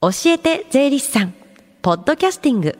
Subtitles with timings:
[0.00, 1.34] 教えて税理士さん。
[1.82, 2.78] ポッドキャスティング。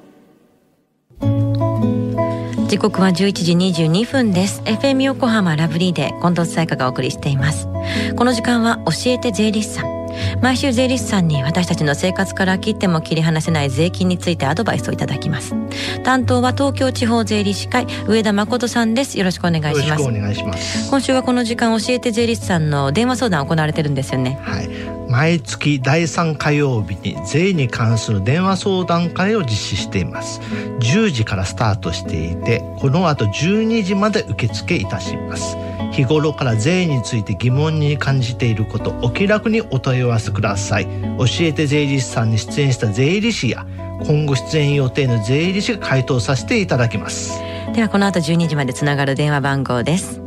[2.69, 4.63] 時刻は11時22分です。
[4.63, 7.67] FM 横浜ラブリーで近藤彩香がお送りしています。
[8.15, 10.07] この時間は教えて税理士さん。
[10.41, 15.57] 毎週税理士さんに私たちの生活から切っても切り離せない税金についてアドバイスをいただきます。
[16.05, 19.19] 担当は東京地方税理士会上田誠さんです。
[19.19, 20.05] よろしくお願いします。
[20.05, 20.89] お願いします。
[20.89, 24.39] 今週はこの時間教えて税理士さんの電話相談行われてるんですよね。
[24.41, 30.41] はい毎月第3火曜日に税に関する電話相談会を実施しています。
[30.81, 35.57] 10時からスタートしていてこの後12時まで受付いたします。
[35.93, 40.87] 日頃から税について疑問に感じていることお気楽にお問い合わせください。
[41.19, 43.67] 教えて税理士さんに出演した税理士や
[44.07, 47.41] 今後出演予定の税理士が回答させていただきます。
[47.75, 50.21] ではこの後12時までつながる電話番号です。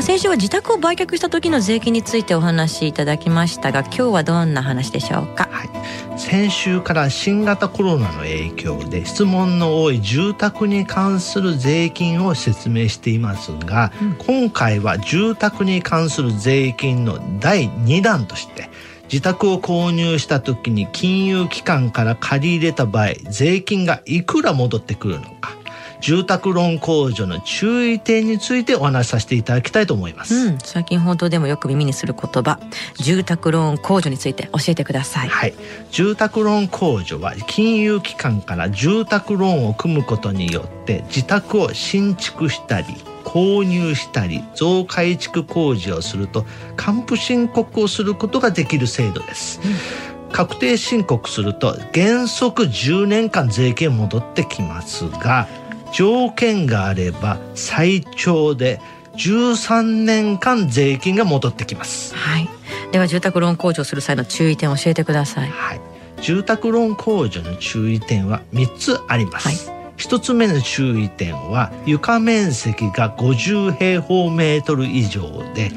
[0.00, 5.70] 先週は自宅を売却した時の税金についてお話しいただきましたが今日はどんな話でしょうか、はい、
[6.18, 18.68] 先週から新型コロナの影響で質問の多い住宅に関する税金を説明していますが、うん、今回は住宅に関する税金の第2弾として
[19.14, 25.54] 自宅を購入した時に金融機関から借り入れた場合税金がいくら戻ってくるのか。
[26.00, 32.58] 住宅ローン控除の注意点についてお話しさせていただきたいと思います、うん、最近報道でもよく耳にする言葉。
[32.96, 35.28] 住宅ローン控除について教えてください。
[35.28, 35.54] はい。
[35.92, 42.86] 住宅ローン控除は金融機関から住宅ローンを組むことによって自宅を新築したり
[43.34, 46.46] 購入したり増改築工事をすると
[46.76, 55.48] 還付申告をすることができる制度です、うん、確定申告すると原則10年間税金戻ってきますが
[55.92, 58.80] 条件があれば最長で
[59.16, 62.16] 13年間税金が戻ってきます。
[62.16, 62.48] はい。
[62.90, 65.50] では住宅ローン控除する際の注意点を教えてください。
[65.50, 65.80] はい。
[66.20, 69.68] 住宅ローン控除の注意点は3つあります。
[69.68, 69.73] はい
[70.04, 75.70] 一つ目の注意点は床面積が50平方メートル以上で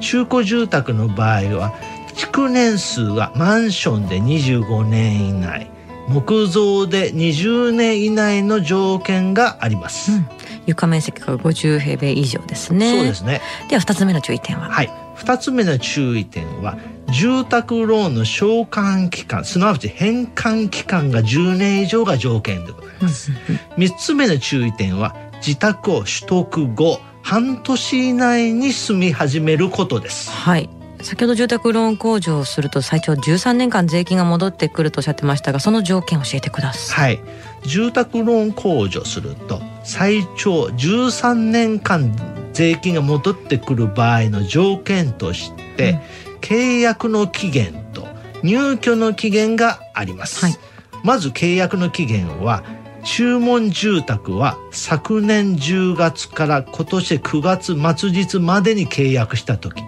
[0.00, 1.72] 中古住宅の場合は
[2.16, 5.70] 築年数はマンションで25年以内
[6.08, 10.26] 木造で20年以内の条件があります、うん、
[10.66, 12.96] 床面積が50平米以上ですね。
[12.96, 13.40] そうですね。
[13.68, 14.68] では2つ目の注意点は？
[14.68, 14.90] はい。
[15.16, 16.76] 2つ目の注意点は
[17.12, 25.14] 住宅ローンの償還期間すなわち返還期間が10年以上が条件でございます、3つ目の注意点は
[25.46, 30.30] 自宅を取得後半年以内に住み始めることです。
[30.30, 30.68] はい。
[31.02, 37.16] 先ほど住宅ローン控除をすると最長13年間税金が戻ってくるとおっしゃってましたがその条件を教えてください。
[37.16, 42.14] はい、住宅ローン控除すると最長13年間
[42.52, 48.06] 税金が戻ってくる場合の条件として、うん、契約の期限と
[48.42, 50.44] 入居の期限があります。
[50.44, 50.54] はい、
[51.02, 52.62] まず契約の期限は
[53.04, 59.82] 注文住宅は昨年10月から今年9月末日までに契約した時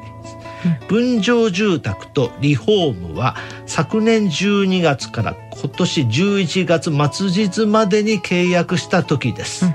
[0.88, 3.36] 分譲住宅とリフォームは
[3.66, 9.66] 昨年12月から今年11月末日までに契約した時です。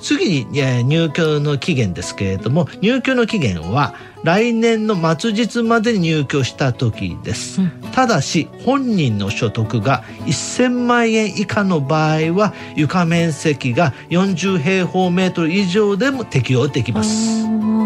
[0.00, 17.44] 次に入居の期限ですけれども入居の期限は来年の末日までに入居した時です、うん、ただし本人の所得が1000万円以下の場合は床面積が40平方メートル以上でも適用できます。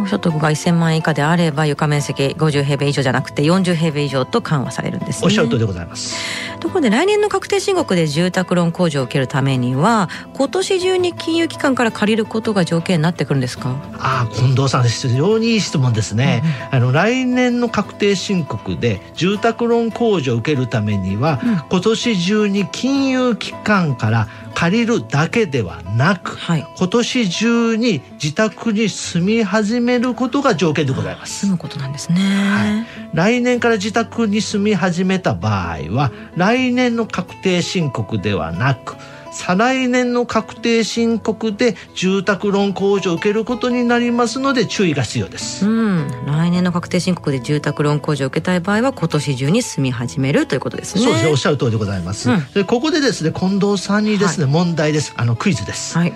[0.08, 6.16] 所得が1000万円以下であれば床面積50平米以上じゃなくて40平米以上と緩和されるんです、ね、おっしゃる通りでございます
[6.58, 13.76] ところで来年の確定申告で住宅ローン控除を受けるためには今年中に金融機関から借りることが条件になってくるんですか？
[13.98, 16.42] ああ近藤さん非常にいい質問ですね。
[16.70, 31.46] あの来年の確定申告で住宅ローン控除を受けるためには、うん、今年中に金融機関から借りるだけではなく、はい、今年中に自宅に住み始めることが条件でございます。
[31.46, 38.96] 住むことなんですね、はい、来年から自宅に住み始めた場合は来年の確定申告ではなく
[39.32, 45.66] 再来年の確定申告で住宅ローン控除を受けることになりますので注意が必要です。
[45.66, 51.02] うん、来年の確定申告で住宅ローン控除を受けたい場合は今年中に住み始めるということですね。
[51.02, 52.30] そうですね、おっしゃる通りでございます。
[52.30, 55.14] うん、でここでですね、近藤さんにですね、はい、問題です。
[55.16, 55.96] あのクイズです。
[55.96, 56.12] はい。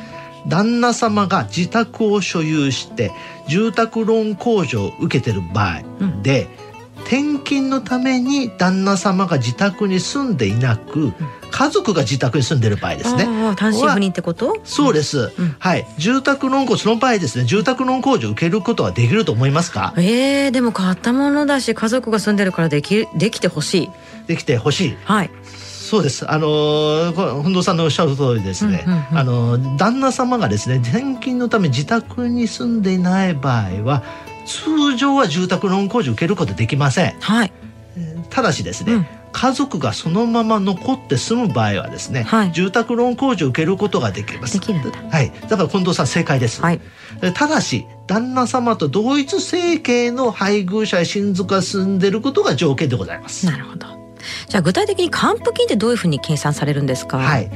[0.46, 3.12] 旦那様が自宅を所有して
[3.46, 5.82] 住宅ローン控除を受けてる場合
[6.22, 6.48] で、
[6.96, 11.12] うん、転勤のために旦那様が自宅に住んでいなく、
[11.52, 13.24] 家族が自宅に住んでる場合ですね。
[13.56, 14.56] 単身赴任ってこと？
[14.64, 15.86] そうです、うん、はい。
[15.98, 19.94] 住宅ローンその場合ですね、住宅ローン控除を受けることはできると思いますか？
[19.96, 23.90] ええー、でも買ったものだし、家族が住んでるからでき、できてほしい。
[24.26, 24.96] できてほしい。
[25.04, 25.30] はい。
[25.44, 26.30] そうです。
[26.30, 27.12] あの
[27.42, 28.84] 本堂さんのおっしゃる通りですね。
[28.86, 34.02] うんうんうん、あの旦那様がですね、転勤のため自宅に住んでいない場合は、
[34.46, 37.20] 通常は住宅ローン控除受けることできません。
[37.20, 37.52] はい。
[38.30, 44.58] ただしですね、うん、家族がそのまま残って住む場合はですね、はい、住宅ローン控除を受けることができます。
[44.58, 45.32] はい。
[45.48, 46.60] だから近藤さん正解です。
[46.60, 46.80] はい、
[47.34, 53.46] ただし旦那様と同一生計の配偶者や親族が住んでることが条件でございます。
[53.46, 53.86] なるほど。
[54.48, 57.18] じゃあ具体的に還付金ってどういうふうに計算されるんですか？
[57.18, 57.50] はい。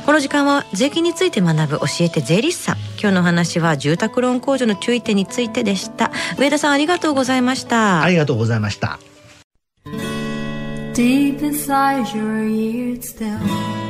[0.07, 2.77] この時間は税金について学ぶ教えて税理士さん。
[3.01, 6.13] 今日の話は住宅ローン控除の注意点についてでした。
[6.39, 8.03] 上田さんありがとうございました。
[8.05, 9.01] ありがとうございました。
[10.95, 13.90] Deep inside your ears still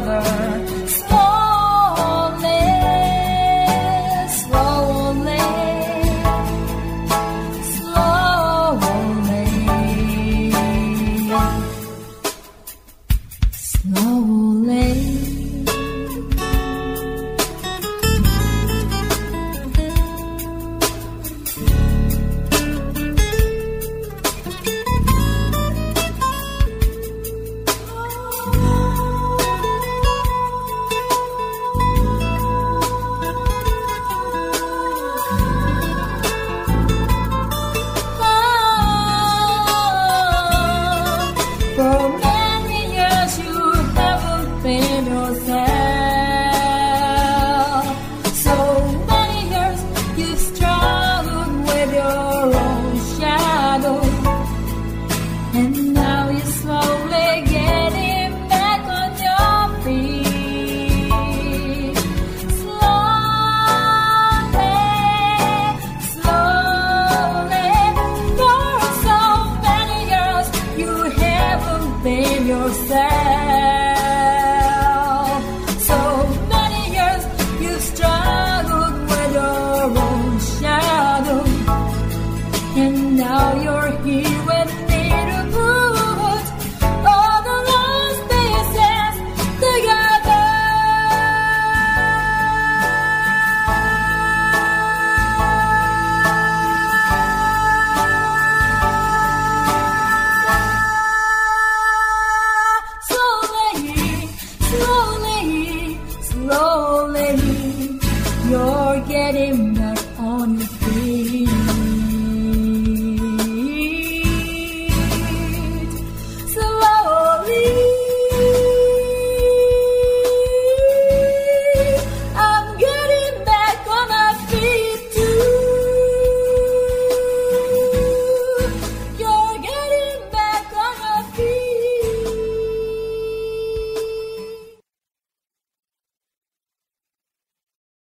[0.00, 0.71] another